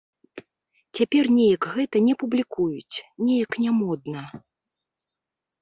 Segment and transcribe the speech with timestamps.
[0.99, 2.95] Цяпер неяк гэта не публікуюць,
[3.27, 4.27] неяк нямодна.